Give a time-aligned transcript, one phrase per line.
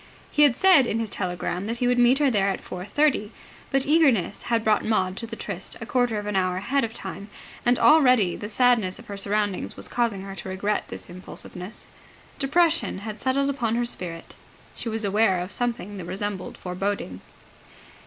[0.31, 3.31] He had said in his telegram that he would meet her there at four thirty:
[3.69, 6.91] but eagerness had brought Maud to the tryst a quarter of an hour ahead of
[6.91, 7.29] time:
[7.67, 11.85] and already the sadness of her surroundings was causing her to regret this impulsiveness.
[12.39, 14.33] Depression had settled upon her spirit.
[14.75, 17.21] She was aware of something that resembled foreboding.